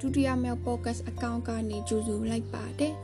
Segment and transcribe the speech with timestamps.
[0.00, 2.94] ဒုတိယမြောက် podcast account ကနေကြိုဆိုလိုက်ပါတယ်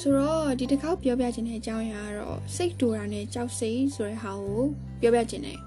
[0.00, 4.62] ဆိုတော့ဒီတစ်ခေါက်ပြောပြခြင်းတဲ့အကြောင်းအရာကတော့စိတ်တူတာနဲ့ကြောက်စိတ်ဆိုတဲ့ဟာကို
[5.00, 5.60] ပြောပြခြင်းတယ်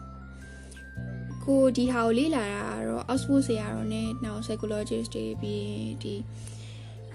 [1.43, 5.67] ကိုဒီဟာကိုလေ့လာတာကတော့ Oxford ဆရာတော်နဲ့နောက် psychologist တွေပြီး
[6.03, 6.13] ဒီ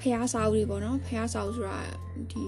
[0.00, 1.78] ဖျားစာအုပ်တွေပေါ့နော်ဖျားစာအုပ်ဆိုတာ
[2.30, 2.42] ဒီ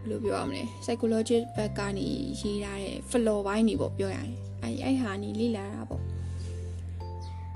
[0.00, 2.08] ဘယ်လိုပြောရမလဲ psychologist ဘက်ကနေ
[2.40, 4.30] ရေးထားတဲ့ flow ဘိုင်းတွေပေါ့ပြောရရင်
[4.62, 6.02] အဲအဲ့ဟာနေလေ့လာတာပေါ့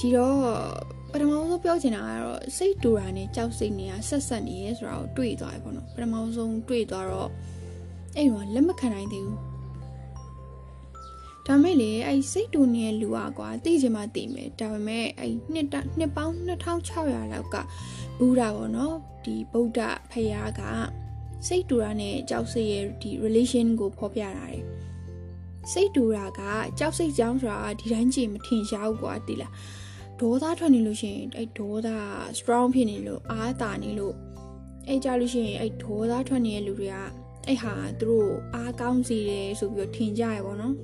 [0.00, 0.36] ဒီတော့
[0.95, 7.30] ပ ထမဆုံးပြောချင်တာကတော့စိတ်တူတာနဲ့ကြောက်စိတ်နေရဆက်ဆက်နေရဲဆိုတာကိုတွေ့သွားပြီပေါ့နော်ပထမဆုံးတွေ့သွားတော့
[8.16, 9.40] အဲ့တော့လက်မခံနိုင်သေးဘူး
[11.46, 15.66] ဒါမဲ့လေအဲ့စိတ်တူနေတဲ့လူอ่ะကွာသိချင်မှသိမယ်ဒါပေမဲ့အဲ့နှစ်
[15.98, 17.56] နှစ်ပေါင်း2600လောက်က
[18.18, 19.80] ဘူဒာပေါ့နော်ဒီဗုဒ္ဓ
[20.10, 20.62] ဖရာက
[21.46, 24.62] စိတ်တူတာနဲ့ကြောက်စိတ်ရဲ့ဒီ relation ကိုဖော်ပြတာတယ်
[25.72, 26.40] စိတ်တူတာက
[26.78, 29.52] ကြောက်စိတ်ကြောင်းဆိုတာဒီတိုင်းကြည့်မထင်ရှားဘူးကွာတိလား
[30.20, 31.88] ဒေါသထွက်နေလို့ရှိရင်အဲ့ဒေါသ
[32.38, 34.14] strong ဖြစ်နေလို့အားတာနေလို့
[34.88, 36.96] အဲ့ကြလို့ရှိရင်အဲ့ဒေါသထွက်နေတဲ့လူတွေက
[37.46, 40.74] အဲ့ဟာသူတို့အားကောင်းစေတယ်ဆိုပြီးတော့ထင်ကြရပါတော့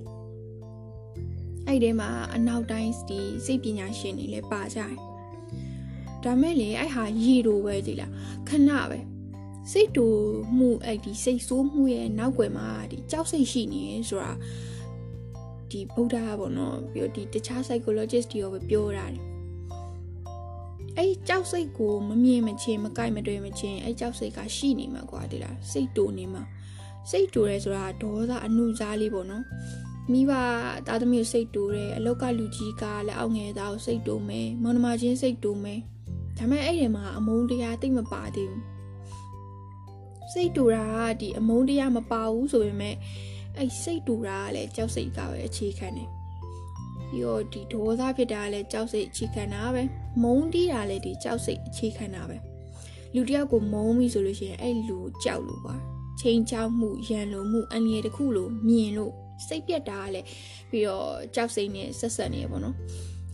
[1.66, 4.94] အဲ့ဒီမှာအနောက်တိုင်းဒီစိတ်ပညာရှင်တွေလည်းပါကြတယ်
[6.24, 8.12] ဒါမဲ့လေအဲ့ဟာရည်လိုပဲဒီလား
[8.48, 8.98] ခဏပဲ
[9.70, 10.06] စိတ်တူ
[10.56, 14.32] မှုအဲ့ဒီစိတ်ဆိုးမှုရဲ့နောက်ွယ်မှာဒီကြောက်စိတ်ရှိနေဆိုတာ
[15.72, 19.22] ဒီဗုဒ္ဓပေါ့နော်ပြီးတော့ဒီတခြား psychologist တွေရောပဲပြောတာတယ်
[20.98, 26.42] အဲ့ကြောက်စိတ်ကိုမမြင်မချင်းမကိုက်မတွေ့မချင်းအဲ့ကြောက်စိတ်ကရှိနေမှာကွာဒီလားစိတ်တူနေမှာ
[27.10, 29.44] စိတ်တူရဲဆိုတာဒေါသအနုစားလေးပေါ့နော်
[30.12, 30.32] မိဘ
[30.86, 35.80] သားသမီးကိုစိတ်တူတယ်အလောက်ကလူကြီးကလည်းအောက်ငယ်သားကိုစိတ်တူမယ်မောင်နှမချင်းစိတ်တူမယ်
[36.38, 38.62] ဒါပေမဲ့အဲ့ဒီမှာအမုန်းတရားတိတ်မပါသေးဘူး
[40.32, 42.94] စိတ်တူတာကဒီအမုန်းတရားမပါဘူးဆိုပေမဲ့
[43.58, 46.08] အဲ့စိတ်တူတာကလည်းကြောက်စိတ်ကပဲအခြေခံတယ်
[47.10, 49.82] ပြီးတော့ဒီဒေါသဖြစ်တာကလည်းကြောက်စိတ်အခြေခံတာပဲ
[50.22, 52.36] မုန်းတီးတာလည်းဒီကြောက်စိတ်အခြေခံတာပဲ
[53.14, 55.74] လူတယောက်ကိုမုန်းပြီဆိုလို့ရှိရင်အဲ့လူကြောက်လို့ပါ
[56.20, 59.12] ချိန်ချောက်မှုရန်လိုမှုအန္တရာယ်တစ်ခုလိုမြင်လို့
[59.46, 60.26] စိတ်ပြက်တာကလည်း
[60.70, 62.76] ပြီးတော့ကြောက်စိတ်နဲ့ဆက်ဆက်နေရပေါ့နော်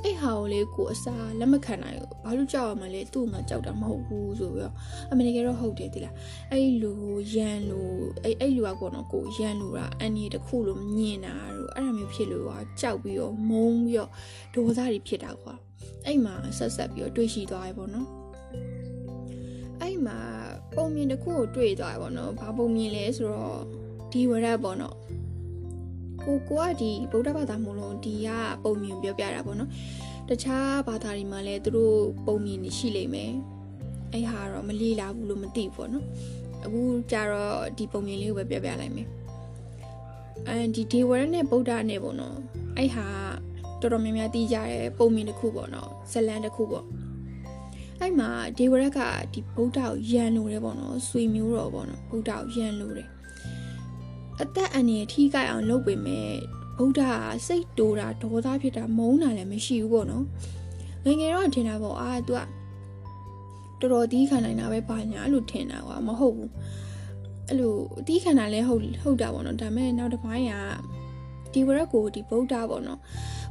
[0.04, 4.75] အဲ့ဟာကိုလေကိုအစားလက်မခံနိုင်ဘူးဘာလို့ကြောက်ရမလဲသူ့ငါကြောက်တာမဟုတ်ဘူးဆိုပြီးတော့
[5.10, 6.14] အမေကြီးတော့ဟုတ်တယ်တိလား
[6.53, 6.92] အဲ့လူ
[7.34, 7.81] ရန်လူ
[8.22, 14.10] အဲ့အဲ့လူကကောနော်ကိုရန်လူတာအန်ဒီတခုလို့မြင်တာတို့အဲ့ဒါမျိုးဖြစ်လို့ကကြောက်ပြီးတော့မုန်းပြီးတော့
[14.54, 15.54] ဒေါသတွေဖြစ်တာကွာ
[16.06, 18.09] အဲ့မှာဆက်ဆက်ပြီးတော့တွေးရှိသွားရပေါ့နော်
[19.80, 20.19] အဲ့မှာ
[20.75, 23.60] ပုံမြင်တစ်ခုကိုတွေ့သွားရပေါ့နော်ဘာပုံမြင်လဲဆိုတော့
[24.12, 24.97] ဒီဝရက်ပေါ့နော်
[26.25, 28.29] ကိုကိုကဒီဗုဒ္ဓဘာသာမို့လို့ဒီက
[28.65, 29.71] ပုံမြင်ပြောပြတာပေါ့နော်
[30.29, 33.33] တခြားဘာသာတွေမှာလည်းသူတို့ပုံမြင်နေရှိလိမ့်မယ်
[34.12, 36.07] အဲ့ဟာတော့မလေးလာဘူးလို့မသိဘူးပေါ့နော်
[36.65, 36.81] အခု
[37.11, 39.09] ကြတော့ဒီပုံမြင်လေးကိုပဲပြောပြလိုက်မယ်
[40.49, 42.37] အဲဒီဒေဝရနဲ့ဗုဒ္ဓနဲ့ပေါ့နော်
[42.77, 43.07] အဲ့ဟာ
[43.81, 46.87] တော်တော်များများသိကြတဲ့ပုံမြင်တစ်ခုပေါ့နော်ဇလန်တစ်ခုပေါ့
[48.01, 49.01] အဲ့မှာဒေဝရက
[49.33, 53.09] ဒီဗုဒ္ဓကိုယန်လို့တယ်ပေါ့နော်ဆွေမျိုးတော်ပေါ့နော်ဗုဒ္ဓကိုယန်လို့တယ်
[54.41, 56.30] အသက်အန္တရာယ်ထိခိုက်အောင်လုပ်ပေမဲ့
[56.78, 57.14] ဗုဒ္ဓက
[57.47, 60.25] စိတ်တိုးတာဒေါသဖြစ်တာမုန်းတာလည်းမရှိဘူးပေါ့နော်
[61.06, 62.40] ငငယ်တော့ထင်တာပေါ့အာ तू က
[63.80, 66.52] တော်တော်တီးခံနိုင်တာပဲဘာညာအဲ့လိုထင်တာကွာမဟုတ်ဘူး
[67.47, 67.75] အဲ့လို
[68.08, 70.53] တီးခံတာလည်းဟုတ်ဟုတ်တာပေါ့နော်ဒါပေမဲ့နောက်တစ်ပိုင်းက
[71.53, 73.00] ဒီဝရက်ကိုဒီဗုဒ္ဓပေါ့နော်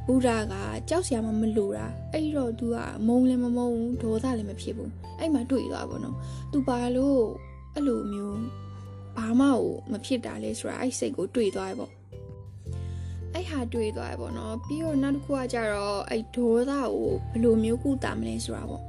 [0.06, 0.54] ဗုဒ္ဓက
[0.88, 2.76] ကြောက်စရာမှမလိုတာအဲ့တော့ तू က
[3.06, 6.16] မုန်းလည်းမမုန်းဒေါသလည်းမဖြစ်ဘူးအဲ့မှာတွေ့သွားပေါ့နော်
[6.52, 7.20] तू ပါလို့
[7.74, 8.40] အဲ့လိုမျိုး
[9.17, 9.47] ဘာမှ
[9.91, 11.91] မဖြစ်တာလဲဆိုတာအဲ့စိတ်ကိုတွေးသွားရပေါ့
[13.33, 18.83] အဲ့ဟာတွေးသွားရပေါ့နော်ပြီးတော့နောက်တစ်ခုကကြတော့အဲ့ဒေါသကိုဘယ်လိုမျိုးကုတာမလဲဆိုတာပေါ့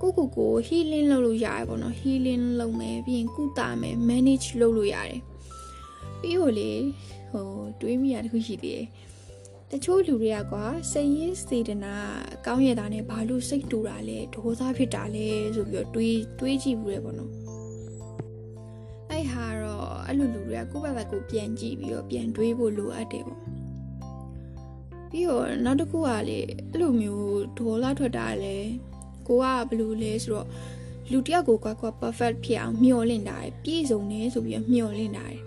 [0.00, 5.20] ကိုကိုကို healing လုပ်လို့ရတယ်ပေါ့နော် healing လုပ်မယ်ပြီးရင်ကုတာမယ် manage လုပ်လို့ရတယ်
[6.20, 6.70] ပြီးတော့လေ
[7.30, 7.46] ဟို
[7.80, 8.86] တွေးမိရတခုရှိသေးတယ်
[9.70, 11.94] တချို့လူတွေကကွာစိတ်ရင်းစေတနာ
[12.46, 17.30] ကောင်းရတာနဲ့ဘာလို့စိတ်တူတာလဲဒေါသဖြစ်တာလဲဆိုပြီးတော့တွေးတွေးကြည့်ဘူးလေပေါ့နော်
[19.22, 23.40] အဲ့ဟာတော့အဲ့လိုလူတွေကကိုယ့်ဘက်ကကိုပြန်ကြည့်ပြီးတော့ပြန်တွေးဖို့လိုအပ်တယ်ပေါ့
[25.10, 26.38] ပြီးတော့နောက်တစ်ခုကလေ
[26.70, 28.56] အဲ့လိုမျိုးဒေါ်လာထွက်တာလေ
[29.26, 30.46] ကိုကဘယ်လိုလဲဆိုတော့
[31.10, 35.40] လူတယောက်ကိုကွာကွာ perfect ဖြစ်အောင်မျှော်လင့်တာတယ်ပြည့်စုံနေဆိုပြီးတော့မျှော်လင့်တာတယ်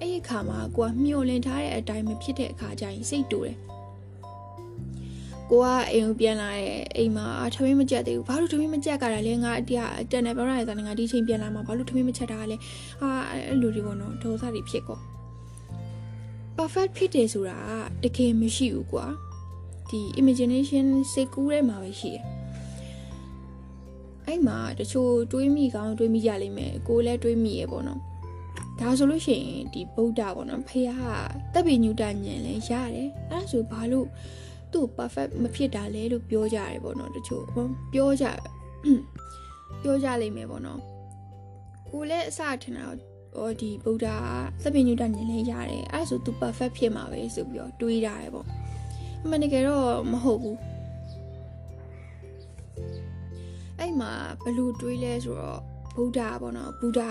[0.00, 3.56] အဲ့ဒီအခါမှာကိုကမျှော်လင့်ထားတဲ့အတိုင်းမဖြစ်တဲ့အခါကျရင်စိတ်တူတယ်
[5.50, 12.56] ကိုကအိမ်ကိုပြန်လာတဲ့အိမ်မှာထမင်းမကြက်သေးဘူးဘာလို့ထမင်းမကြက်ကတာလဲငါအတရားတန်တယ်ပြောရတဲ့ငါဒီချိန်ပြန်လာမှာဘာလို့ထမင်းမချက်တာလဲ
[13.00, 14.98] ဟာအဲ့လိုတွေပေါ့နော်ဒေါသတွေဖြစ်ကော
[16.56, 17.58] perfect ဖြစ်တယ်ဆိုတာ
[18.04, 19.06] တကယ်မရှိဘူးကွာ
[19.90, 22.24] ဒီ imagination စိတ်ကူးထဲမှာပဲရှိတယ်
[24.26, 28.00] အဲ့မှာတချို့တွေးမိကောင်းတွေးမိကြလိမ့်မယ်ကိုလည်းတွေးမိရပေါ့နော်
[28.80, 30.90] ဒါဆိုလို့ရှိရင်ဒီဗုဒ္ဓပေါ့နော်ဖះ
[31.52, 34.06] တက်ပီညူတညံလဲရတယ်အဲ့ဒါဆိုဘာလို့
[34.72, 37.44] သူ့ perfect မဖြစ်တာလဲလို့ပြောကြတယ်ပေါ့နော်တချို့
[37.92, 38.26] ပြောကြ
[39.82, 40.80] ပြောကြလိမ့်မယ်ပေါ့နော်
[41.90, 42.86] ကိုလည်းအစထင်တာ
[43.36, 44.06] ဟောဒီဗုဒ္ဓ
[44.62, 48.46] သဗ္ဗညုတဉာဏ်လေးရတယ်အဲ့ဒါဆို तू perfect ဖြစ်မှာပဲဆိုပြီးတော့တွေးကြတယ်ပေါ့
[49.22, 50.58] အမှန်တကယ်တော့မဟုတ်ဘူး
[53.78, 54.12] အဲ့မှာ
[54.42, 55.60] ဘလို့တွေးလဲဆိုတော့
[55.96, 57.02] ဗုဒ္ဓပေါ့နော်ဗုဒ္ဓ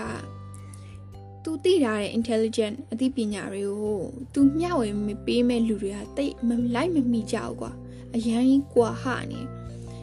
[1.42, 4.00] သူသိထားတဲ့ intelligent အသိပညာတွေကို
[4.32, 4.88] သူမျှဝေ
[5.26, 7.72] ပေးမဲ့လူတွေကတိတ်မလိုက်မမိကြဘူးကွာ
[8.14, 9.40] အရန်ကြီးကွာဟနေ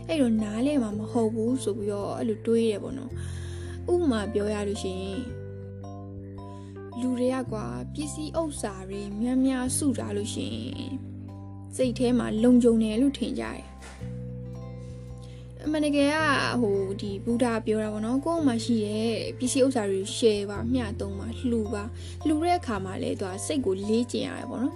[0.07, 3.11] အဲ့တော့နားလဲမှာမဟုတ်ဘူးဆိုပြီးတော့အဲ့လိုတွေးရပေါ့နော်
[3.93, 5.23] ဥပမာပြောရလို့ရှိရင်
[6.99, 10.95] လူတွေကကွာပစ္စည်းဥစ္စာတွေများများစုထားလို့ရှိရင်
[11.75, 13.63] စိတ်ထဲမှာလုံခြုံတယ်လို့ထင်ကြတယ်
[15.65, 16.17] အမှန်တကယ်က
[16.61, 21.83] ဟိုဒီဘုရားပြောတာပေါ့နော်ကိုယ်မှရှိတဲ့ပစ္စည်းဥစ္စာတွေ share ပါမျှသုံးပါလှူပါ
[22.27, 24.75] လှူတဲ့အခါမှာလေသူကစိတ်ကိုလေးကျင်ရတယ်ပေါ့နော်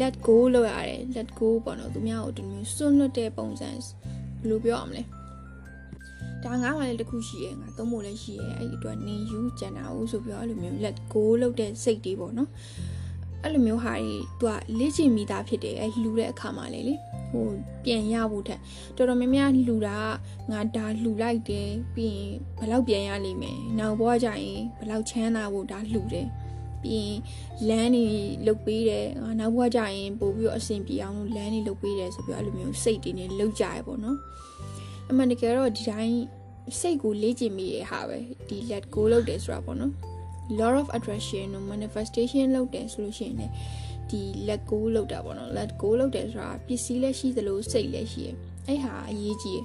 [0.00, 5.02] let go လုပ်ရတယ် let go ပေါ့နော်သူများကိုဒီမျိုးစွန့်လွတ်တဲ့ပုံစံဘယ်လိုပြောရမလဲ
[6.44, 12.50] ဒါငါမှလည်းတခုရှိရဲ့ငါသုံးဖို့လည်းရှိရဲ့အဲ့ဒီအတွက်နေယူကြံတာဦးဆိုပြီးတော့အဲ့လိုမျိုး let go လုပ်တဲ့စိတ်တွေပေါ့နော်
[13.42, 16.94] အဲ့လိုမျိုးဟာတွေသူကလေ့ကျင့်မိသားဖြစ်တယ်အဲ့လှူတဲ့အခါမှာလေလေ
[17.30, 17.46] ဟို
[17.84, 18.60] ပြန်ရဖို့ထက်
[18.96, 19.98] တော်တော်များများလှူတာ
[20.50, 26.28] ငါဒါလှူလိုက်တယ်ပြီးရင်ဘယ်လောက်ပြန်ရလိမ့်မယ်နောက်ဘဝကျရင်ဘယ်လောက်ချမ်းသာဖို့ဒါလှူတယ်
[26.82, 27.16] ပြီးရင်
[27.68, 28.04] လမ်းနေ
[28.46, 34.16] လုတ်ပေးတယ်ငါနောက်ဘဝကျရင်ပို့ပြီးတော့အဆင်ပြေအောင်လို့လမ်းနေလုတ်ပေးတယ်ဆိုပြီးအဲ့လိုမျိုးစိတ်တွေနဲ့လုတ်ကြရပေါ့နော်
[35.10, 36.16] အမှန်တကယ်တော့ဒီတိုင်း
[36.80, 38.18] စိတ်ကိုလေ့ကျင့်မိတဲ့ဟာပဲ
[38.48, 39.92] ဒီ let go လုပ်တယ်ဆိုတာပေါ့နော်
[40.58, 43.52] law of attraction တို့ manifestation လုပ်တယ်ဆိုလို့ရှိရင်လည်း
[44.10, 48.28] ဒီ let go လုပ်တာပေါ့နော် let go လုပ်တယ်ဆိုတာပစ္စည်းလည်းရှိသလိုစိတ်လည်းရှိရ
[48.66, 49.62] အဲ့ဟာအရေးကြီး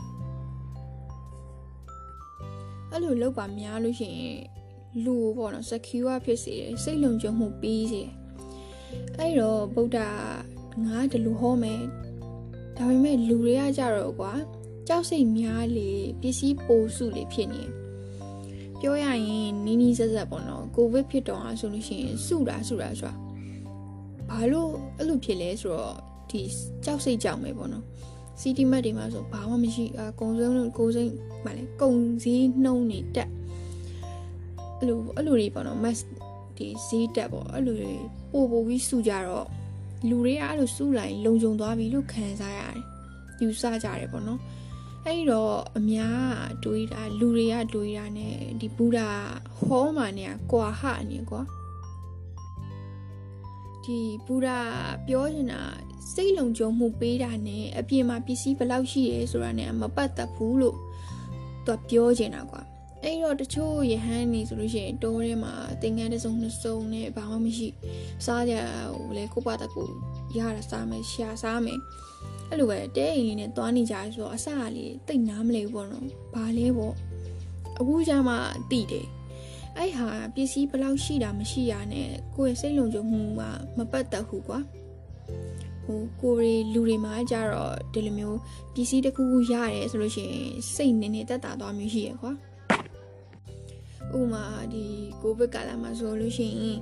[2.92, 4.40] အဲ့လိုလုပ်ပါများလို့ရှိရင်
[5.04, 8.12] လူပေါ့နော် secure ဖြစ်စေတယ်စိတ်လုံခြုံမှုပေးစေတယ်
[9.18, 10.00] အဲ့တော့ဗုဒ္ဓ
[10.86, 11.82] ငါဒီလိုဟောမယ်
[12.78, 14.34] ဒါပေမဲ့လူတွေကကြတော့ကွာ
[14.88, 15.90] ကြောက်စိတ်များလေ
[16.22, 17.64] ပစ္စည်းပိုစုလေဖြစ်နေ
[18.80, 23.25] ပြောရရင်နီးနီးဆက်ဆက်ပေါ့နော်ကိုဗစ်ဖြစ်တော့ဆိုလို့ရှိရင်စုတာစုတာဆိုတာ
[24.30, 25.96] ဘာလို့အဲ့လိုဖြစ်လဲဆိုတော့
[26.30, 26.42] ဒီ
[26.86, 27.86] ကြောက်စိတ်ကြောက်မယ်ပေါ့နော်
[28.40, 31.14] စီတီမတ်တွေမှာဆိုဘာမှမရှိအကုံစုံလို့ကိုစိမ့်
[31.46, 31.92] ဗာလဲကုံ
[32.24, 33.30] စည်းနှုံးနေတက်
[34.80, 36.00] အဲ့လိုအဲ့လိုတွေပေါ့နော် mass
[36.58, 37.94] ဒီဈေးတက်ပေါ့အဲ့လိုတွေ
[38.32, 39.48] ပို့ပို့ပြီးစုကြတော့
[40.10, 42.82] လူတွေကအဲ့လိုစုလိုက်လုံခြုံသွားပြီလို့ခံစားရတယ်
[43.42, 44.40] ယူဆကြတယ်ပေါ့နော်
[45.06, 48.28] အဲ့တော့အများတွေးတာလူတွေကတွေးတာ ਨੇ
[48.60, 49.10] ဒီဘူဒာ
[49.62, 51.42] ဟောမှာ ਨੇ ကွာဟနေကွာ
[53.86, 54.60] ဒီဘူဒာ
[55.08, 55.62] ပြောနေတာ
[56.14, 60.78] စိတ်လုံခြုံမှုပေးတာ ਨੇ အပြင်မှာပစ္စည်းဘယ်လောက်ရှိရဲဆိုတာ ਨੇ မပတ်သက်ဘူးလို့
[61.66, 62.62] သူပြောချင်တာကွာ
[63.04, 65.54] အဲ့တော့တချို့ယဟန်နေဆိုလို့ရှိရင်တိုးထဲမှာ
[65.84, 67.68] တင်ငန်းတစ်စုံနှစ်စုံနဲ့ဘာမှမရှိ
[68.26, 68.54] စားကြ
[68.94, 69.84] ဟိုလေကိုပါတကူ
[70.38, 71.80] ရတာစားမယ်ရှာစားမယ်
[72.50, 76.94] အဲ့လိုပဲတဲအိမ်လေးနဲ့သွားနေကြဆိုတော့အစကလေးတိတ်နားမလဲဘူးပေါ့နော်ဘာလဲပေါ့
[77.80, 78.36] အခုကျမှ
[78.72, 79.08] တိတယ်
[79.78, 83.42] အဲ့ဟာပစ္စည်းဘယ်လောက်ရှိတာမရှိရနဲ့ကိုယ့်ရဲ့စိတ်လုံခြုံမှုက
[83.78, 84.60] မပတ်သက်ဘူးကွာ
[85.86, 88.40] ဟိုကိုရီလူတွေမှာကြတော့ဒီလိုမျိုး
[88.74, 92.34] ပစ္စည်းတစ်ခုခုရတယ်ဆိုလို့ရှိရင်စိတ်နည်းနည်းတက်တာသွားမျိုးရှိရကွာ
[94.18, 94.44] ဥမာ
[94.74, 94.84] ဒီ
[95.22, 96.80] ကိုဗစ်ကာလမှာဆိုလို့ရှိရင်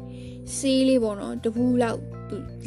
[0.56, 2.00] ဆေးလေးပေါ့နော်တပူးလောက်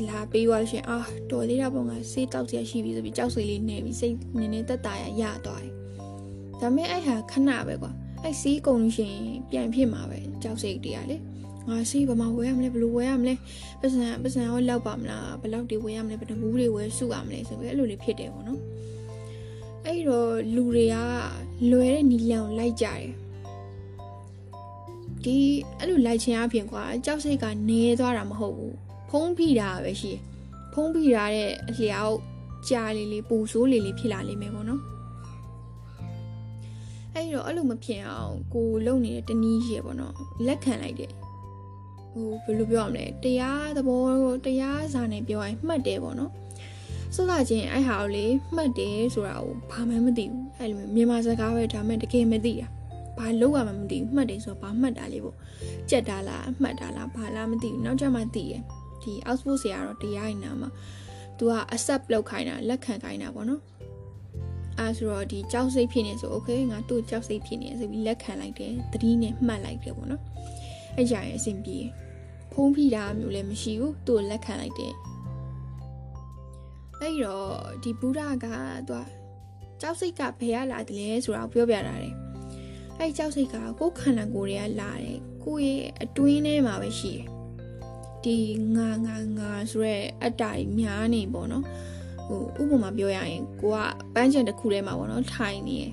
[0.09, 0.99] လာပေးသွားလို့ရှိရင်အာ
[1.31, 5.73] တော်သေးတာပေါ့ငါဆေးတောက်စရာရှိပြီဆိုပြီးကြောက်စိတ်လေးနေပြီးစိတ်နည်းနည်းတက်တာရရသွားတယ်
[6.61, 7.93] ဒါပေမဲ့အဲ့ဟာခဏပဲကွာ
[8.23, 11.17] အဲ့ဆေးကုန်လို့ရှိရင်ပြန်ဖြစ်မှာပဲကြောက်စိတ်တွေကလေ
[11.69, 13.35] ငါဆေးဘာမှဝယ်ရမလဲဘယ်လိုဝယ်ရမလဲ
[13.81, 18.61] ပတ်စံပတ်စံရောလောက်ပါမလားဘယ်လောက်တွေဝယ်ရမလဲဘယ်တဘူးတွေဝယ်စုရမလဲဆိုပြီးအဲ့လိုလေးဖြစ်တယ်ပေါ့နော်
[19.85, 20.97] အဲ့တော့လူတွေက
[21.71, 23.05] လွယ်တဲ့နီလန်ကိုလိုက်ကြတယ်
[25.25, 25.37] ဒီ
[25.79, 28.77] အဲ့လိုလိုက်ခြင်းအပြင်ကွာကြောက်စိတ်ကနေသွားတာမဟုတ်ဘူး
[29.11, 30.13] ဖုံးဖိတာပဲရှိ
[30.73, 32.17] ဖုံးဖိတာတဲ့အလျောက်
[32.69, 34.81] ကြာလေးလေးပူဆိုးလေးလေးဖြစ်လာလိမ့်မယ်ပေါ့နော်
[37.17, 40.15] အဲ့တော့အဲ့လိုမဖြစ်အောင်ကိုလုံနေတဲ့တနည်းရေပေါ့နော်
[40.47, 41.13] လက်ခံလိုက်တယ်
[42.13, 44.03] ဟိုဘယ်လိုပြောရမလဲတရားသဘော
[44.47, 46.33] တရားစာနဲ့ပြောရင်မှတ်တယ်ပေါ့နော်
[47.15, 52.69] စသချင်းအဲ့ဟာကိုလေမှတ်တယ်ဆိုတာကိုဘာမှမသိဘူးအဲ့လိုမြန်မာစကားပဲဒါမှတကယ်မသိတာ
[53.19, 55.37] ဘာလောက်ရမှမသိဘူးမှတ်တယ်ဆိုတော့ဘာမှတ်တာလေးပေါ့
[55.91, 58.55] ကြက်တာလားမှတ်တာလားဘာလားမသိဘူးနောက်ကျမှသိရ
[59.03, 60.69] ဒီ output ဆရာတော့တရားရင်နာမှာ
[61.39, 63.61] तू က accept လုပ်ခိုင်းတာလက်ခံခိုင်းတာပေါ့နော်
[64.79, 70.23] အဲဆိုတော့ဒီကြောက်စိတ်ဖြစ်နေဆို okay ငါသူ့ကြောက်စိတ်ဖြစ်နေဆိုပြီးလက်ခံလိုက်တယ်သတိနဲ့မှတ်လိုက်တယ်ပေါ့နော်
[70.97, 71.79] အဲ့ကြရင်အဆင်ပြေ
[72.53, 74.95] ဖုံးဖိတာမျိုးလည်းမရှိဘူးသူ့လက်ခံလိုက်တယ်
[77.01, 77.51] အဲ့တော့
[77.83, 78.47] ဒီဘုရားက
[78.89, 79.05] သူက
[79.81, 82.15] ကြောက်စိတ်ကဘယ်ရလာတယ်လဲဆိုတာကိုပြောပြတာတယ်
[82.99, 87.27] အဲ့ကြောက်စိတ်ကကိုယ်ခန္ဓာကိုယ်တွေကလာတယ်ကိုယ့်ရဲ့အတွင်းထဲမှာပဲရှိတယ်
[88.25, 88.39] ဒီ
[88.77, 91.65] ငါငါငါဆိုရဲအတ္တကြီးများနေပေါ့နော်
[92.27, 93.79] ဟဟိုဥပမာပြောရရင်ကိုက
[94.15, 95.85] ပန်းချင်တစ်ခုထဲမှာပေါ့နော်ထိုင်နေရ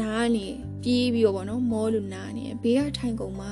[0.00, 0.46] နားနေ
[0.82, 3.50] ပြေးပြီးတော့ပေါ့နော်မောလို့နားနေဘေးကထိုင်ကုန်မှာ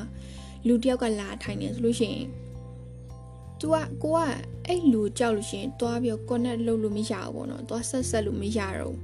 [0.67, 2.27] လူတယောက်ကလာထိုင်နေဆိုလို့ရှိရင်
[3.61, 4.21] तू ကကိုက
[4.67, 9.01] အဲ့လူကြောက်လို့ရှိရင်တွားပြီးတော့ connect လုပ်လို့မရဘူးပေါ့နော်တွားဆက်ဆက်လို့မရတော့ဘူး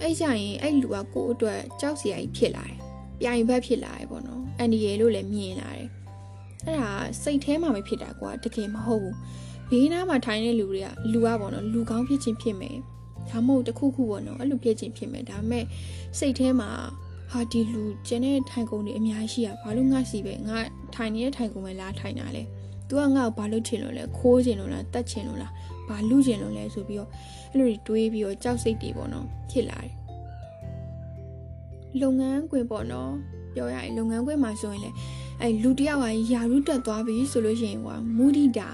[0.00, 2.76] အဲ့ကြရင်အဲ့လူကကိုအတွက်ကြောက်စရာကြီးဖြစ်လာတယ်
[3.20, 5.88] ပြိုင်ဘက်ဖြစ်လာတယ်ပေါ့နော်အန်ဒီရယ်လို့လည်းမြင်လာတယ်
[6.64, 6.90] အဲ့ဒါ
[7.22, 9.14] စိတ်ထဲမှာပဲဖြစ်တာကွာတကယ်မဟုတ်ဘူး
[9.70, 12.76] ဘေးနားမှာထိုင်တဲ့လူတွေကလူကပေါ့နော်လူကောင်းဖြစ်ချင်းဖြစ်မယ်
[13.30, 15.64] ဒါမှမဟုတ်တခုခုပေါ့နော်အဲ့လိုဖြစ်ချင်းဖြစ်မယ်ဒါပေမဲ့
[16.18, 16.70] စိတ်ထဲမှာ
[17.32, 20.58] ဟာဒီလူကျန်တဲ့ထိုင်ကုန်တွေအများကြီးရှိရဘာလို့ငါစီပဲငါ
[20.94, 22.42] ထိုင်နေတဲ့ထိုင်ကုန်ပဲလားထိုင်တာလဲ
[22.88, 25.52] तू ကငါ့ကိုဘာလို့ချင်လို့လဲခိုးချင်လို့လားတတ်ချင်လို့လား
[25.88, 27.10] ဘာလူချင်လို့လဲဆိုပြီးတော့
[27.52, 29.92] အဲ့လိုတွေးပြီးတော့ကြောက်စိတ်တွေပေါ့နော်ဖြစ်လာတယ်
[32.02, 33.10] လုပ်ငန်းခွင်ပေါ့နော်
[33.54, 34.90] ပြောရရင်လုပ်ငန်းခွင်မှာဆိုရင်လေ
[35.40, 38.68] အဲ့လူတယောက်ကယာရုတက်သွားပြီဆိုလို့ရှိရင်ကွာမူဒီတာ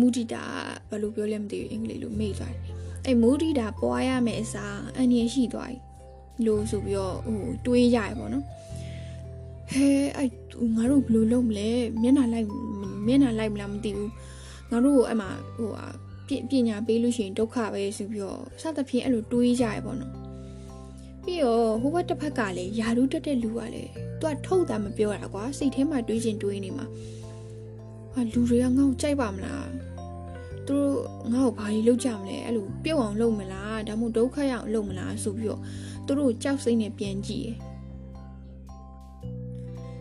[0.00, 0.44] မူဒီတာ
[0.88, 2.62] ဘယ်လိုပြောလဲမသိဘူးအင်္ဂလိပ်လိုမေ့သွားတယ်
[3.06, 5.78] အဲ့မူဒီတာပွားရမယ်အစားအန်ရရှိသွားပြီ
[6.46, 8.44] လို့ဆိုပြီးတော့ဟိုတွေးရရပေါ့နော်
[9.72, 9.86] ဟဲ
[10.16, 10.28] အဲ့
[10.76, 11.68] ငါတို့ဘယ်လိုလုပ်မလဲ
[12.02, 12.48] မျက်နှာလိုက်
[13.06, 14.10] မျက်နှာလိုက်မလားမသိဘူး
[14.70, 15.86] ငါတို့အဲ့မှာဟိုဟာ
[16.50, 20.12] ပညာပေးလို့ရှိရင်ဒုက္ခပဲဆိုပြီးတော့စသဖြင့်အဲ့လိုတွေးကြရပေါ့နော်
[21.24, 23.90] ပြီးတော့ဟိုဘက်တစ်ဖက်ကလည်းယာရုတက်တဲ့လူကလည်း
[24.20, 26.86] သူကထုတ်တာမပြောတာကွာစိတ်ထဲမှာတွေးချင်တွေးနေမှာ
[28.12, 29.68] ဟာလူတွေကငါ့ကိုကြိုက်ပါမလား
[30.68, 35.60] သူတို့ငါ့ကိုဘာကြီးလုပ်ကြမလဲအဲ့လိုပြုတ်အောင်လုပ်မလားဒါမှမဟုတ်ဒုက္ခရအောင်လုပ်မလားဆိုပြီးတော့
[36.06, 37.56] သူတို့ကြောက်စိတ်နဲ့ပြန်ကြည့်ရယ်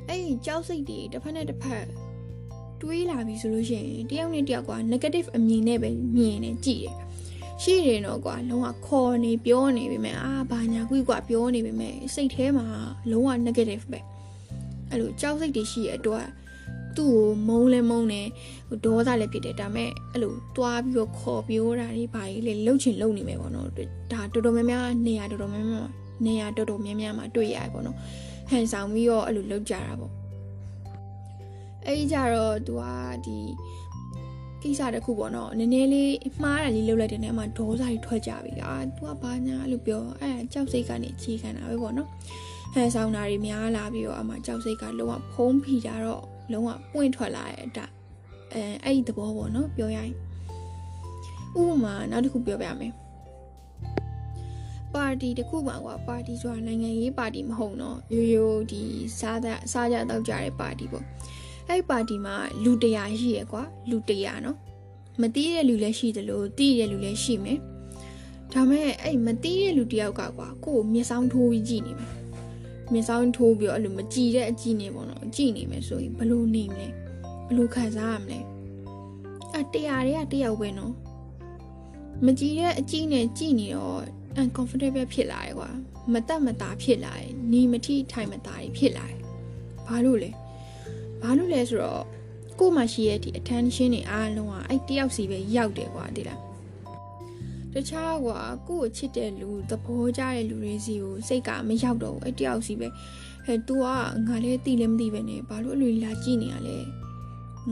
[0.07, 1.85] အဲ့ဒီကြောက်စိတ်တွေတစ်ဖက်နဲ့တစ်ဖက်
[2.81, 6.95] တွေးလာပြီဆိုလို့ရှိရင်တယောက်နဲ့တယောက်က negative အမြင်နဲ့ပဲမြင်နေကြည့်တယ်
[7.63, 12.67] ရှိတယ်တော့ကွာလုံးဝခေါ်နေပြောနေပြီမဲ့အာဘာညာကွီကွာပြောနေပြီမဲ့စိတ်ထဲမှာ
[13.11, 13.99] လုံးဝ negative ပဲ
[14.89, 16.27] အဲ့လိုကြောက်စိတ်တွေရှိရတော့
[16.97, 18.21] သူ့ကိုမုန်းလဲမုန်းနေ
[18.67, 25.87] ဟိုဒေါသလည်းဖြစ်တယ်ဒါမဲ့အဲ့လိုတွားပြီးတော့ခေါ်ပြောတာတွေဘာကြီးလေလှုပ်ချင်လှုပ်နေမယ်ပေါ့နော်ဒါတော်တော်များများနေရာတော်တော်များများ
[26.25, 27.97] နေရာတော်တော်များများမှာတွေ့ရတယ်ပေါ့နော်
[28.49, 30.11] ဟန်ဆောင်ပြီးတော့အဲ့လိုလှုပ်ကြတာပေါ့
[31.85, 32.83] အဲ့ဒီကြတော့ तू က
[33.25, 33.37] ဒီ
[34.61, 36.13] ကိစ္စတစ်ခုပေါ့နော်နည်းနည်းလေး
[36.43, 42.09] မှားတာလေးလုပ်လိုက်တဲ့နေရာမှာဒေါသတွေထွက်ကြပြီအာ तू ကဘာညာလို့ပြောအဲ့ကြောက်စိတ်ကနေအခြေခံတာပဲပေါ့နော်
[42.73, 47.79] ဟန်ဆောင်တာတွေများလာပြီးတော့အမှကြောက်စိတ်ကလုံးဝဖုံးဖိကြတော့ လုံးဝပွင့်ထွက်လာတဲ့အတ
[48.53, 50.13] အဲအဲ့ဒီသဘောပေါ့နော်ပြောရရင်
[51.59, 52.93] ဥပမာနောက်တစ်ခုပြောပြမယ်
[54.93, 58.81] ပါတီတစ်ခုပါကွာပါတီဆိုတာနိုင်ငံရေးပါတီမဟုတ်တော့ရိုးရိုးဒီ
[59.19, 61.05] စားတဲ့စားကြတော့ကြတဲ့ပါတီပေါ့
[61.69, 64.57] အဲ့ပါတီမှာလူတရာရှိရကွာလူတရာနော်
[65.21, 67.59] မတီးတဲ့လူလည်းရှိတယ်လို့တီးတဲ့လူလည်းရှိမယ်
[68.53, 72.11] ဒါမဲ့အဲ့မတီးတဲ့လူတယောက်ကကွာကို့ကိုမျက်စောင်းထိုးပြီးကြည့်နေမယ်
[72.93, 76.87] မျက်စောင်းထိုးပြီးအဲ့လိုမကြည်တဲ့အကြည့်နေပေါ့နော်ကြည့်နေမယ်ဆိုရင်ဘလို့နေမလဲ
[77.47, 78.39] ဘလို့ခံစားရမလဲ
[79.55, 80.93] အတရားတွေကတယောက်ပဲနော်
[82.25, 84.01] မကြည်တဲ့အကြည့်နဲ့ကြည့်နေတော့
[84.41, 85.69] uncomfortable ဖြစ်လာတယ်ကွာ
[86.13, 89.19] မတက်မတာဖြစ်လာတယ်နီမထိထိုင်မတာဖြစ်လာတယ်
[89.87, 90.31] ဘာလို့လဲ
[91.21, 92.03] ဘာလို့လဲဆိုတော့
[92.59, 96.39] ကို့မှာရှိရဲ့ဒီ attention တွေအားလုံးကအဲ့တယောက်စီပဲရောက်တယ်ကွာဒီလား
[97.77, 102.87] တခြားကွာကို့ကိုချစ်တဲ့လူသဘောကျတဲ့လူတွေစီကိုစိတ်ကမရောက်တော့ဘူးအဲ့တယောက်စီပဲ
[103.45, 103.85] ဟဲ့ तू က
[104.27, 106.77] ငါလည်းသိလည်းမသိပဲနဲ့ဘာလို့အလိုလာကြည့်နေရလဲ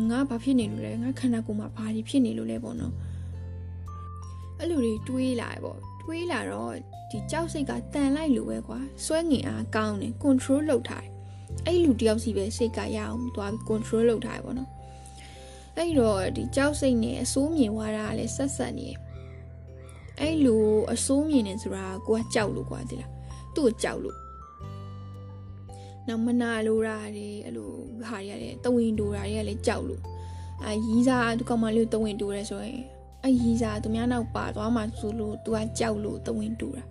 [0.09, 2.93] ငါဘာဖြစ်နေလို့လဲငါခန္ဓာကိုယ်မှာဘာတွေဖြစ်နေလို့လဲပေါ့နော်
[4.59, 6.73] အဲ့လိုတွေတွေးလာပေါ့တွေးလာတော့
[7.11, 11.11] ဒီကြောက်စိတ်ကတန်လိုက်လို့ပဲကွာစွဲငင်အားကောင်းတယ် control လုပ်ထားတယ်
[11.65, 14.69] အဲ့လူတယောက်စီပဲစိတ်ကရအောင်သွားပြီး control လုပ်ထားရပါတော့
[15.77, 18.89] အဲ့တော့ဒီကြောက်စိတ်နဲ့အစိုးမြင်သွားတာလည်းဆက်ဆက်နေ
[20.19, 20.55] အဲ့လူ
[20.93, 23.11] အစိုးမြင်နေဆိုတာကိုကကြောက်လို့ကွာဒီလား
[23.55, 24.17] သူ့ကိုကြောက်လို့
[26.07, 27.69] နောက်မနာလိုတာတွေအဲ့လို
[28.07, 30.01] ဟာတွေရတယ်တဝင်းတိုတာတွေကလည်းကြောက်လို့
[30.63, 32.79] အာရီးစားသူကောင်မလေးတဝင်းတိုတယ်ဆိုရင်
[33.23, 36.83] အရီးစားသူများနောက်ပါသွားမှဆိုလို့သူကကြောက်လို့တဝင်းတိုတာ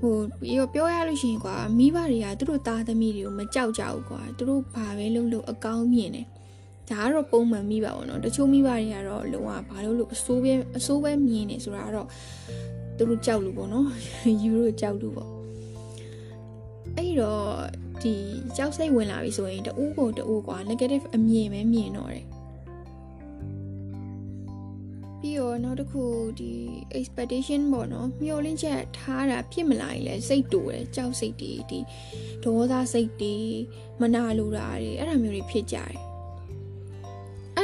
[0.00, 6.26] ဟိုပြောပြောရလို့ရှိရင်ကွာမိဘတွေကသူတို့သားသမီးတွေကိုမကြောက်ကြဘူးကွာသူတို့ဘာပဲလုပ်လို့အကောင်းမြင်တယ်
[6.90, 12.08] ဒါကတော့ပုံမှန်မိပါဘောနော်တချို့မိဘတွေကတော့လုံးဝဘာလို့လို့အစိုးပဲအစိုးပဲမြင်နေဆိုတာကတော့
[12.96, 13.86] သူတို့ကြောက်လို့ပေါ့နော်
[14.42, 15.30] ယူတို့ကြောက်လို့ပေါ့
[16.96, 17.46] အဲ့တော့
[18.02, 18.14] ဒီ
[18.56, 22.26] ကြောက်စိတ်ဝင်လာပြီဆိုရင်တူးကိုတူးကွာ negative အမြင်ပဲမြင်တော့တယ်
[25.20, 26.04] ပြီးတော့နောက်တစ်ခု
[26.40, 26.52] ဒီ
[26.98, 31.78] expectation ပေါ့နော်မျှော်လင့်ချက်ထားတာဖြစ်မလာရင်လည်းစိတ်တူတယ်ကြောက်စိတ်တွေဒီ
[32.44, 33.34] ဒေါသစိတ်တွေ
[34.00, 36.00] မနာလိုတာတွေအဲ့ဒါမျိုးတွေဖြစ်ကြတယ်အဲ့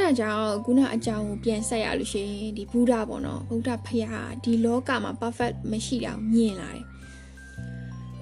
[0.03, 4.11] ဒါကြောင့်ခုနအကြောင်းကိုပြန်ဆက်ရလို့ရှိရင်ဒီဘုရားပေါ့နော်ဘုရားဖရာ
[4.43, 6.85] ဒီလောကမှာ perfect မရှိတာမြင်လာတယ်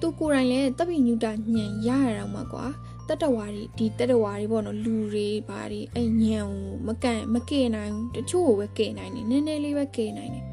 [0.00, 2.66] သူကိုယ်တိုင်လည်းတပိညုတညံရရတော့မှာကွာ
[3.08, 10.44] တတဝါတွေဒီတတဝါတွေပေါ့နော်လူတွေဘာတွေအဲ့ညံကိုမကန်မကဲနိုင်ဘူးတချို့ကိုပဲကဲနိုင်တယ်နည်းနည်းလေးပဲကဲနိုင်တယ်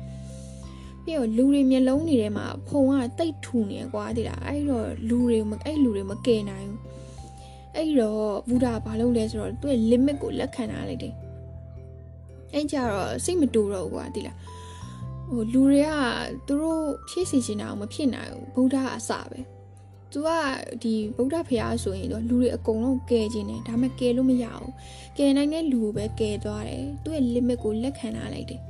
[1.03, 6.79] ပြီးတော့လူတွေမျက်လုံးတွေထဲမှာဖုံကတိတ်ထူနေကွာတိလားအဲ့တော့လူတွေမအဲ့လူတွေမကယ်နိုင်ဘူး
[7.76, 11.14] အဲ့တော့ဘုရားဘာလုပ်လဲဆိုတော့သူ့ရဲ့ limit ကိုလက်ခံထားလိုက်တယ်
[12.54, 14.38] အဲ့ကြတော့စိတ်မတူတော့ဘူးကွာတိလား
[15.30, 15.92] ဟိုလူတွေက
[16.48, 19.40] သူတို့ဖြည့်စီချင်တာမဖြစ်နိုင်ဘူးဘုရားအစပဲ
[20.12, 20.30] သူက
[20.84, 24.74] ဒီဗုဒ္ဓဖရာဆိုရင်တော့လူတွေအကုန်လုံးကယ်ခြင်းတယ်ဒါပေမဲ့ကယ်လို့မရဘူး
[25.18, 28.62] ကယ်နိုင်တဲ့လူကိုပဲကယ်သွားတယ်သူ့ရဲ့ limit ကိုလက်ခံထားလိုက်တယ်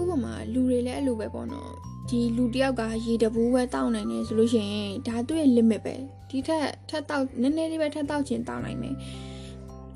[0.00, 1.70] ဥပမာလူတွေလည်းအဲ့လိုပဲပေါ့နော်
[2.08, 5.94] ဒီလူတယောက်ကရေတဘူးပဲတောက်နိုင်တယ်ဆိုလို့ရှိရင်ဒါသူ့ရဲ့ limit ပဲ
[6.30, 8.94] ဒီထက်ထက်တောက်နည်းနည်းလေးပဲထက်တောက်ခြင်းတောက်နိုင်မယ်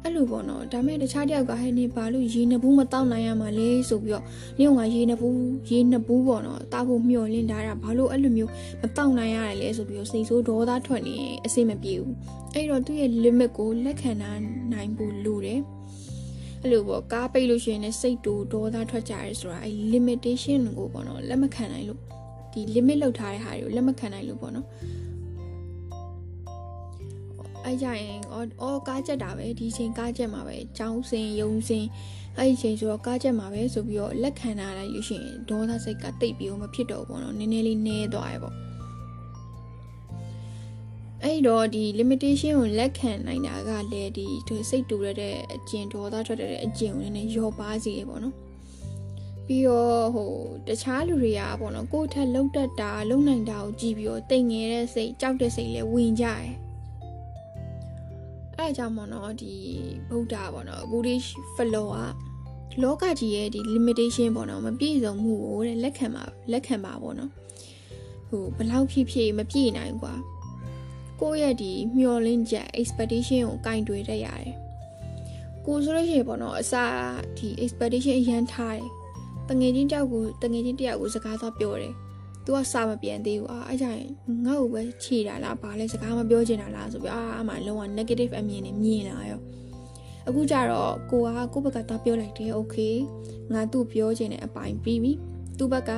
[0.05, 4.25] အဲ့လိုပေါ့နော်ဒါမဲ့တခြားတယောက်ကဟဲ့နေဘာလို့ရေနှစ်ဘူးမတောက်နိုင်ရမှာလဲဆိုပြီးတော့
[4.59, 5.39] နေကရေနှစ်ဘူး
[5.71, 8.51] ရေနှစ်ဘူးပေါ့နော်တောက်ဖို့မျှော်လင့်ထားတာဘာလို့အဲ့လိုမျိုး
[8.83, 12.15] မတောက်နိုင်ရတယ်လဲဆိုပြီးတော့စိတ်ဆိုးဒေါသထွက်နေအစိမ့်မပြေဘူး
[12.55, 15.61] အဲ့တော့သူ့ရဲ့ limit ကိုလက်ခံနိုင်ဖို့လိုတယ်
[16.63, 22.01] အဲ့လိုပေါ့ကားပိတ်လို့ရှိရင်လည်းစိတ်တူဒေါသထွက်ကြရဲဆိုတာအဲ့ limitation ကိုပေါ့နော်လက်မခံနိုင်လို့
[22.53, 24.67] ဒီ limit လောက်ထားတဲ့ဟာတွေကိုလက်မခံနိုင်လို့ပေါ့နော်
[27.65, 31.85] အဲ့ကြရင်အော်အော်ကားချက်တာပဲဒီချိန်ကားချက်မှာပဲចောင်းစင်ယုံစင်
[32.39, 38.55] အဲ့ဒီချိန်ဆိုတော့ကားချက်မှာပဲဆိုပြီးတော့လက်ခံထားလိုက်လို့ရှိရင်ဒေါသစိတ်ကတိတ်ပြီးတော့မဖြစ်တော့ဘူးပေါ့နော်နည်းနည်းလေးနည်းသွားရပေါ့
[41.25, 48.35] အဲ့တော့ဒီ limitation ကိုလက်ခံနိုင်တာကလည်းဒီသူစိတ်တူရတဲ့အကျင့်ဒေါသထွက်တဲ့အကျင့်ကိုနည်းနည်းရောပါစေရပေါ့နော်
[49.47, 50.33] ပြီးတော့ဟို
[50.67, 56.49] တခြားလူတွေကပေါ့နော်ကိုယ့်ထက်လုံတတ်တာလုံနိုင်တာကိုကြည့်ပြီးတော့တိမ်ငယ်တဲ့စိတ်ကြောက်တဲ့စိတ်လည်းဝင်ကြတယ်
[58.57, 59.55] အဲအကြောင်းပေါ့နော်ဒီ
[60.09, 67.31] ဗုဒ္ဓပေါ့နော် Buddhist flow ကလောကကြီးရဲ့ဒီ limitation ပေါ့နော်မပြည့်စုံမှုကိုတဲ့လက်ခံပါလက်ခံပါပေါ့နော်
[68.29, 70.15] ဟိုဘလောက်ဖြစ်ဖြစ်မပြည့်နိုင်ကွာ
[71.21, 74.55] ကိုယ့်ရဲ့ဒီမျောလင့်ချက် expectation ကိုကင်တွေတတ်ရတယ်
[75.67, 76.95] ကိုဆိုလို့ရှိရင်ပေါ့နော်အစား
[77.39, 78.89] ဒီ expectation အရန်ထားတယ်
[79.49, 81.95] တငယ်ချင်းတယောက်ကိုတငယ်ချင်းတယောက်ကိုစကားသွားပြောတယ်
[82.45, 84.09] သူကစာမပြန်သေးဘူးအာအဲ့ကြရင်
[84.47, 89.41] ငါ့ကိုပဲခြေတာလားဘာလဲစကားမပြောချင်တာလားဆိုပြီးအာအမှလုံးဝ negative အမြင်နဲ့မြင်လာရော
[90.29, 92.95] အခုကျတော့ကိုကကိုယ့်ဘက်ကသွားပြောလိုက်တယ် okay
[93.53, 95.13] ငါသူ့ပြောချင်တဲ့အပိုင်းပြီးပြီ
[95.59, 95.91] သူ့ဘက်က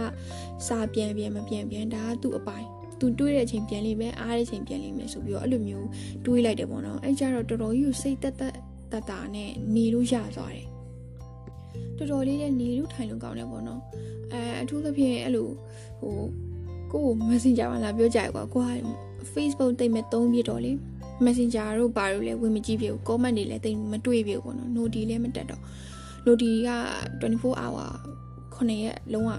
[0.66, 2.68] စာပြန်ပြန်မပြန်ပြန်ဒါကသူ့အပိုင်း
[3.02, 5.88] သူတွေးတဲ့အချိန်ပြန်လိမ့်မယ်အားတဲ့အချိန်ပြန်လိမ့်မယ်ဆိုပြီးတော့အဲ့လိုမျိုး
[6.24, 8.54] တွေးလိုက်တယ်ပေါ့နော်အဲ့ကြတော့တော်တော်ကြီးကိုစိတ်သက်သက်
[8.92, 10.66] တတနဲ့နေလို့ရသွားတယ်
[11.98, 13.80] တော်တော်လေးနဲ့နေလို့ထိုင်လို့ကောင်းတယ်ပေါ့နော်
[14.32, 15.48] အဲအထူးသဖြင့်အဲ့လို
[16.00, 16.16] ဟို
[16.92, 18.66] ကိုကို Messenger မှာလာပြောကြရကွာကိုက
[19.34, 20.72] Facebook တိတ်မဲ့သုံးပြတော့လေ
[21.24, 25.62] Messenger တို့ဘာလို့လဲဝင်မကြည့်ပြဘူး comment တွေလည်းတိတ်မတွေ့ပြဘူးပေါ့နော် Noti လည်းမတက်တော့
[26.26, 26.70] Noti က
[27.22, 27.90] 24 hour
[28.54, 29.30] 9ရက်လုံးဝ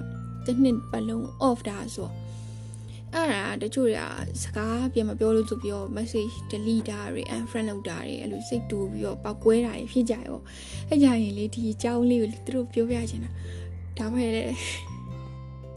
[0.45, 2.09] တစ်နှစ်ပတ်လုံး off တာဆို
[3.15, 10.39] အဲ့ဒါတချို့တွေကစကားပြန်မပြောလို့ဆိုပြီးတော့ message delete တာတွေ unfriend လုပ်တာတွေအဲ့လိုစိတ်တူပြီးတော့ပောက်ကွဲတာတွေဖြစ်ကြရော
[10.89, 13.31] အဲ့ကြရင်လေဒီအကြောင်းလေးကိုသူတို့ပြောပြချင်တာ
[13.97, 14.47] ဒါမှလည်း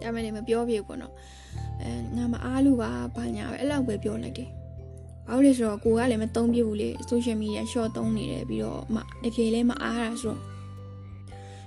[0.03, 1.15] ဒါမှလည်းမပြောပြဘူးပေါ့နော်
[1.83, 4.51] အဲငါမအားလို့ပါဘာညာပဲအဲ့လောက်ပဲပြောလိုက်တယ်
[5.27, 10.56] ဘာလို့လဲဆိုတော့ကိုကလည်းမသုံးပြဘူးလေ social media short သုံးနေတယ်ပြီးတော့မတကယ်လည်းမအားတာဆိုတော့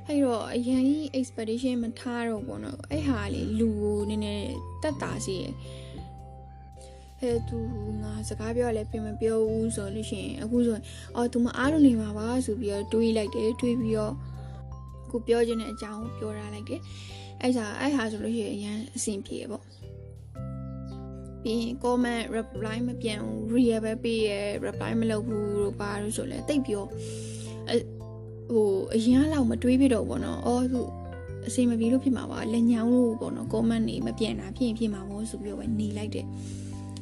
[0.09, 4.49] အဲ့တော့အရင်ကြီး expectation မထားတော့ပေါ့နော်အဲ့ဟာလေလူကိုနည်းနည်း
[4.81, 5.53] တက်တာစီရယ်
[7.19, 7.57] ဟဲ့သူ
[8.01, 10.83] ငါစကားပြောလဲပြင်မပြောဘူးဆိုလို့ရှိရင်အခုဆိုရင်
[11.15, 14.13] အော်သူမအားလို့နေမှာပါဆိုပြီးတော့တွေးလိုက်တယ်တွေးပြီးတော့
[15.11, 16.81] ကိုပြောချင်တဲ့အကြောင်းကိုပြောထားလိုက်တယ်
[17.41, 19.63] အဲ့ဒါအဲ့ဟာဆိုလို့ရှိရင်အရင်အဆင်ပြေပေါ့
[21.43, 24.31] ပြီးရင် comment reply မပြန်ဘူး real ပဲပေးရ
[24.65, 26.85] reply မလုပ်ဘူးလို့ပါလို့ဆိုလဲတိတ်ပြော
[28.53, 30.81] ဟိုအရင်လောက်မတွေးပြတော့ဘောနော်အော်သူ
[31.47, 36.25] အစီမပြေလို့ဖြစ်မှာပါလက်ညောင်းလို့ပေါ့နော် comment နေမပြန်တာဖြစ်ရင်ဖြစ်မှာပေါ့ဆိုပြီးတော့ပဲနေလိုက်တယ်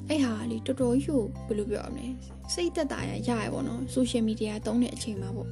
[0.10, 2.08] အဲ့ဟာလေတော်တော်ကြီးကိုဘယ်လိုပြောရမလဲ
[2.54, 5.50] စိတ်သက်သာရရရပေါ့နော် social media သုံးတဲ့အချိန်မှာပေါ့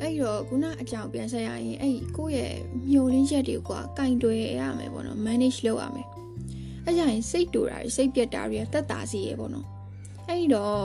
[0.00, 2.54] အဲ့တော့ခုနအကြောင်းပြန်ဆက်ရရင်အဲ့ကိုယ့်ရဲ့
[2.90, 6.08] မျောလင်းချက်တွေကကင်တွယ်ရမယ်ပေါ့နော် manage လုပ်ရမယ်
[6.84, 9.66] အဲ့ကြရင်စိတ်တူတာတွေစိတ်ပြက်တာတွေတက်တာစီရပေါ့နော်
[10.28, 10.78] အဲ့တော့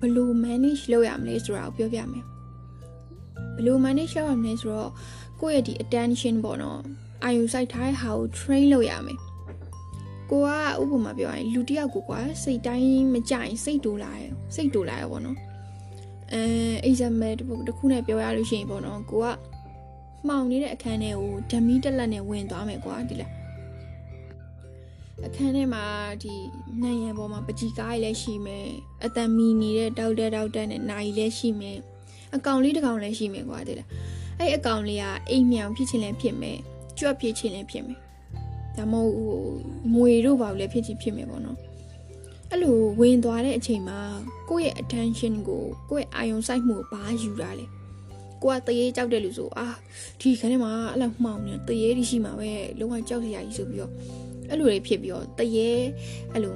[0.00, 2.24] ဟိုဘယ်လို manage လုပ်ရမလဲဆိုတာကိုပြောပြမယ်
[3.54, 4.90] ဘယ်လို manage လုပ်ရမလဲဆိုတော့
[5.40, 6.80] ကိုယ့်ရဲ့ဒီ attention ပေါ့နော်
[7.24, 9.18] အာယုစိုက်ထားတဲ့ဟာကို train လုပ်ရမယ်
[10.30, 15.38] ကိုကဥပမာပြောရရင်လူတစ်ယောက်ကိုကွာစိတ်တိုင်းမကြရင်စိတ်တူလာရယ်စိတ်တူလာရယ်ပေါ့နော်
[16.32, 16.42] အဲ
[16.88, 17.32] example
[17.66, 19.26] တစ်ခုနဲ့ပြောရလို့ရှိရင်ပေါ့နော်ကိုက
[20.26, 23.32] မှောင်နေတဲ့အခန်းထဲကိုဓမီတက်လက်နဲ့ဝင်သွားမယ်ကွာဒီလား
[25.26, 25.84] အခန်းထဲမှာ
[26.22, 26.34] ဒီ
[26.82, 28.68] နိုင်ရန်ပေါ်မှာပကြီကားကြီးလည်းရှိမယ်
[29.04, 31.78] အတန်မီနေတဲ့တောက်တဲ့တောက်တဲ့နဲ့နိုင်လည်းရှိမယ်
[32.34, 33.88] အကောင်လေးတစ်ကောင်လည်းရှိမယ်ကွာဒီလား
[34.38, 36.58] အဲ့အကောင်လေးကအိမ်မြောင်ဖြစ်ချင်းလည်းဖြစ်မယ်
[36.98, 37.98] ကြွက်ဖြစ်ချင်းလည်းဖြစ်မယ်
[38.76, 39.40] ဒါမဟုတ်ဟို
[39.94, 41.58] မွေတို့ဘာလို့လဲဖြစ်ချင်ဖြစ်မယ်ပေါ့နော်
[42.50, 43.98] အဲ့လိုဝင်သွားတဲ့အချိန်မှာ
[44.50, 47.66] ကိုယ့်ရဲ့ attention ကိုကိုယ့်ရဲ့အာယုံစိုက်မှုကိုဘာယူတာလဲ
[48.42, 49.68] ကိုကတရေကြောက်တဲ့လူဆိုအာ
[50.20, 53.92] ဒီခန်းထဲမှာအဲ့လိုမှောင်နေတရေဒီရှိမှာပဲလုံးဝကြောက်စရာကြီးဆိုပြီးတော့
[54.52, 55.70] အဲ့လိုတွေဖြစ်ပြီးတော့တရေ
[56.32, 56.54] အဲ့လို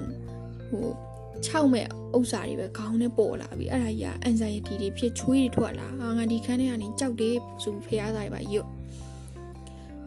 [0.71, 0.87] ဟို
[1.47, 8.69] 6မဲ့ဥစ္စာတွေပဲခေါင်းနဲ့ပေါ်လာပြီးအဲ့ဒါကြီးက anxiety တွေဖြစ်ချွေးတွေထွက်လာအာငါဒီခန်းထဲကနေကြောက်တယ်ဆိုဖျားသားတွေပါရွတ်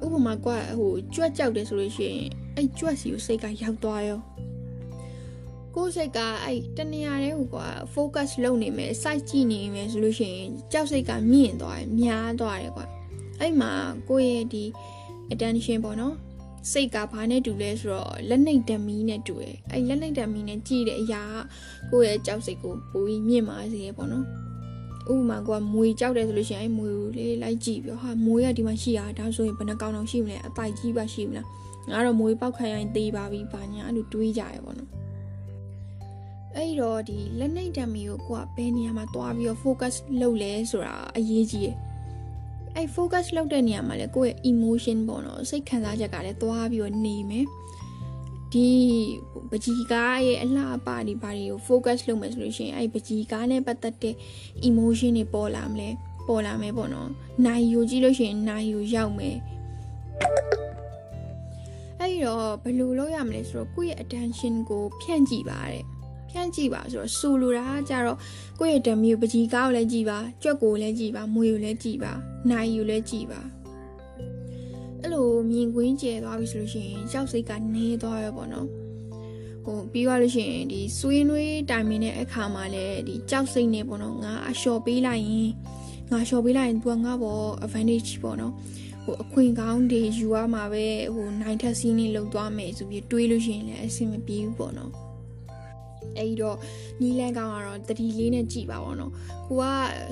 [0.03, 2.25] ဥပမာကွာဟိုကြွက်ကြောက်တယ်ဆိုလို့ရှိရင်
[2.55, 4.19] အဲ့ကြွက်စီကိုစိတ်ကရောက်သွားရော
[5.75, 12.85] ကိုယ်စိတ်ကအဲ့တနေရာတဲ့ဟိုကွာ focus လုပ်နေမယ် site ကြည့်နေမယ်ဆိုလို့ရှိရင်ကြောက်စိတ်ကမြင့်သွားတယ်များသွားတယ်ကွာ
[13.39, 13.71] အဲ့မှာ
[14.09, 14.63] ကိုယ့်ရဲ့ဒီ
[15.33, 16.15] attention ပေါ့နော်
[16.71, 21.23] စိတ်ကဘာနဲ့တူလဲဆိုတော့လက်နှိပ်ဓမီနဲ့တူတယ်အဲ့လက်နှိပ်ဓမီနဲ့ကြည့်တဲ့အရာ
[21.91, 24.25] ကကိုယ့်ရဲ့ကြောက်စိတ်ကိုပိုပြီးမြင့်မာစေရပေါ့နော်
[25.13, 31.47] ဥပမာကမွေကြောက်တယ်ဆိုလို့ရှိရင်အဲ့မွေကိုလေးလိုက်ကြည့်ပြီးဟာမွေကဒီမှာရှိရတာဒါဆိုရင်ဘယ်နှကောင်တောင်ရှိမလဲအပိုက်ကြီးပါရှိမလား
[31.89, 34.89] ငါတော့မွေပေါက်ခိုင်းရင်သေးပါပြီဘာညာအဲ့လိုတွေးကြရပေါ့နော်
[36.55, 41.75] အဲ့တော့ဒီလက်နှိပ်ဓမီကိုကိုကဘယ်နေရာမှာတွားပြီးတော့ focus လုပ်လဲဆိုတာအရေးကြီးတယ်
[42.75, 47.45] အဲ့ focus လုပ်တဲ့နေရာမှာလေကိုယ့်ရဲ့ emotion ပေါ့နော်စိတ်ခံစားချက်ကလည်းတွားပြီးတော့နေမယ်
[48.53, 48.69] ဒီ
[49.49, 54.15] ပကြီးကားရဲ့အလှအပဒီဘာတွေကို focus လုပ်မယ်ဆိုလို့ရှိရင်အဲ့ပကြီးကားနဲ့ပတ်သက်တဲ့
[54.69, 55.89] emotion တွေပေါ်လာမလဲ
[56.27, 57.09] ပေါ်လာမယ်ပေါ့နော်
[57.45, 59.37] နိုင်ယူကြည့်လို့ရှိရင်နိုင်ယူရောက်မယ်
[61.99, 65.83] အဲ့တော့ဘယ်လိုလုပ်ရမလဲဆိုတော့ကိုယ့်ရဲ့ attention ကိုဖြန့်ကြည့်ပါတဲ့
[66.29, 68.17] ဖြန့်ကြည့်ပါဆိုတော့စူလိုတာကြတော့
[68.59, 72.11] ကိုယ့်ရဲ့ဓမျိုးပကြီးကားကိုလည်းကြည့်ပါကြွက်ကိုလည်းကြည့်ပါမွေကိုလည်းကြည့်ပါ
[72.49, 73.41] နိုင်ယူလည်းကြည့်ပါ
[75.01, 78.67] အဲ့လိုမြင်ကွင်းကျဲသွားပြီဆိုလို့ရှိရင်ကြောက်စိတ်ကနေသွားရောပေါ့နော်
[79.65, 85.49] ဟိုပြီးသွားလို့ရှိရင်ဒီဆွေးနွေးတိုင်မင်းတဲ့အခါမှာလည်းဒီကြောက်စိတ်နေပေါ့နော်ငါအလျှော်ပေးလိုက်ရင်
[86.11, 88.53] ငါလျှော်ပေးလိုက်ရင် तू ငါပေါ့ advantage ပေါ့နော်
[89.03, 95.08] ဟိုအခွင့်ကောင်းတွေယူရမှာပဲဟိုနိုင်ထက်စီးနေလောက်သွားမယ်ဆိုပြီးတွေးလို့ရှိရင်လည်းအဆင်မပြေဘူးပေါ့နော်
[96.18, 96.56] အဲ့တော့
[97.00, 99.12] နီးလန်းကောင်းကတော့တတိလေးနဲ့ကြည်ပါပေါ့နော်
[99.48, 99.64] ကိုက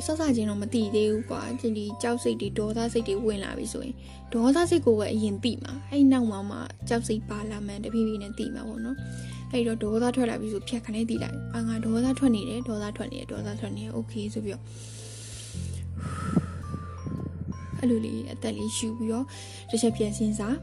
[0.05, 3.95] ဆော့ဆချင်းတော့မတိသေးဘူးကွာဒီကြောက်စိတ်တွေဒေါသစိတ်တွေဝင်လာပြီဆိုရင်
[4.33, 8.97] ဒေါသစိတ်ကိုပဲအရင်သိမှာအဲ့နောက်မှမှကြောက်စိတ်ပါလာမှန်းတဖြည်းဖြည်းနဲ့သိမှာပေါ့နော်
[9.53, 14.65] အဲ့တော့ဒေါသထွက်လာပြီဆိုဖြတ်ခနဲ့သိလိုက်အာငါဒေါသထွက်နေတယ်ဒေါသထွက်နေတယ်ဒေါသထွက်နေတယ်โอเคဆိုပြီးတော့
[17.79, 19.27] အဲ့လိုလေးအသက်လေးရှူပြီးတော့
[19.71, 20.57] တစ်ချက်ပြန်စဉ်းစား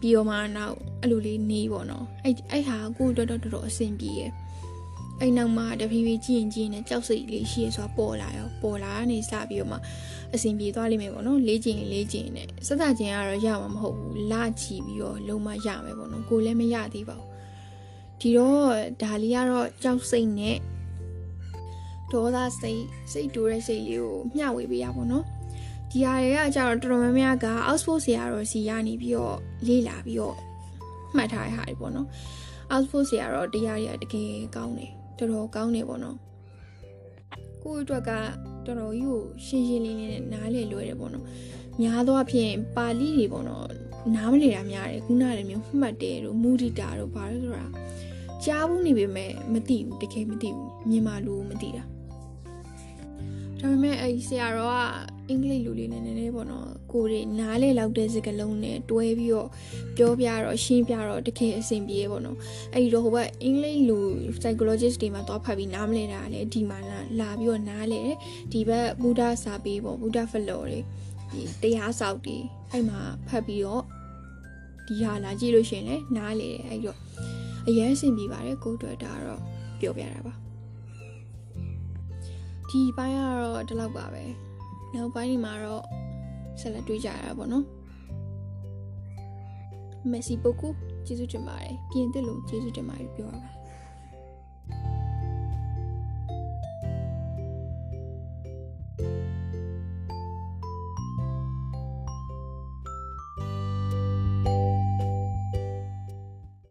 [0.00, 4.30] ပြီးတော့မှနောက်အဲ့လိုလေးနေပေါ့နော်အဲ့အဲ့ဟာကိုတော်တော်တော်တော်အဆင်ပြေရဲ့
[5.21, 9.77] အဲ့နောက်မှာတဖြည်းဖြည်းကြည့်ရင်ကြည့်ရင်ကြောက်စိတ်လေးရှိရဆိုတာပေါ်လာရောပေါ်လာနေစပြီးတော့မှ
[10.33, 17.29] အဆင်ပြေသွားလိမ့်မယ်ပေါ့နော်လေးကျင်လေးကျင်နဲ့စသချင်းကတော့ရမှာမဟုတ်ဘူးလာချီပြီးတော့လုံးမရမယ်ပေါ့နော်ကိုလည်းမရသေးပါဘူး
[18.19, 20.57] ဒီတော့ဒါလေးကတော့ကြောက်စိတ်နဲ့
[22.11, 25.25] ဒေါသစိတ်စိတ်တူတဲ့စိတ်လေးကိုမျှဝေပေးရပါတော့
[25.91, 30.37] ဒီဟာတွေကကြတော့တော်တော်များများက output ဆရာတော်စီရနေပြီးတော့လေးလာပြီးတော့
[31.15, 32.07] မှတ်ထားတဲ့ဟာတွေပေါ့နော်
[32.73, 36.17] output ဆရာတော်တရားတွေကတကယ်ကောင်းတယ် တော်တော်ကောင်းတယ်ပေါ့နော်
[37.63, 38.11] ကိုယ့်အတွက်က
[38.65, 41.25] တော်တော်ကြီးကိုရှင်းရှင်းလင်းလင်းနဲ့နားလည်လွယ်တယ်ပေါ့နော်
[41.81, 43.65] များသောအားဖြင့်ပါဠိတွေပေါ့နော်
[44.15, 47.65] နားမလည်တာများတယ်ခုနကလည်းမျိုးမှတ်တယ်တို့မူဒိတာတို့ဘာလို့ဆိုတာ
[48.43, 51.83] ကြားဘူးနေပေမဲ့မသိဘူးတကယ်မသိဘူးမြန်မာလူမသိတာ
[53.59, 54.77] ဒါပေမဲ့အဲ့ဆရာတော်က
[55.31, 59.49] အင်္ဂလိပ်လူလေးနဲ့နည်းနည်းပေါ့နော်ကိုတွေနားလေလောက်တဲ့စကားလုံးနဲ့တွဲပြီးတော့
[59.97, 62.37] ပြောပြတော့ရှင်းပြတော့တကယ်အဆင်ပြေပေါ့နော်
[62.73, 63.97] အဲ့ဒီတော့ဟိုဘက်အင်္ဂလိပ်လူ
[64.41, 66.77] psychologist တွေမှာသွားဖတ်ပြီးနားမလဲတာလေဒီမှာ
[67.19, 68.17] လာပြီးတော့နားလေတယ်
[68.51, 70.79] ဒီဘက်ဘုဒ္ဓစာပေပေါ့ဘုဒ္ဓဖလော်တွေ
[71.31, 72.37] ဒီတရားဆောက်တွေ
[72.71, 73.83] အဲ့မှာဖတ်ပြီးတော့
[74.87, 76.97] ဒီဟာလာကြည့်လို့ရှင်လေနားလေတယ်အဲ့တော့
[77.67, 79.41] အရင်အဆင်ပြေပါတယ်ကိုတွေ့တာတော့
[79.79, 80.33] ပြောပြတာပါ
[82.69, 84.23] ဒီပိုင်းကတော့ဒီလောက်ပါပဲ
[84.93, 85.83] နောက်ပိုင်းဒီမှာတော့
[86.59, 87.65] ဆက်လက်တွေ့ကြရတာပေါ့နော်
[90.11, 90.75] Merci beaucoup
[91.05, 93.60] ကျေးဇူးတင်ပါတယ်ပြင်သစ်လို့ကျေးဇူးတင်ပါတယ်ပြောရပါ